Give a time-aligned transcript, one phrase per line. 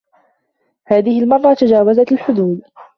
[0.87, 2.61] هذه المرة تجاوزت الحدود.